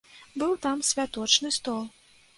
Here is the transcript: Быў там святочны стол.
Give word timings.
Быў 0.43 0.55
там 0.63 0.81
святочны 0.93 1.55
стол. 1.59 1.81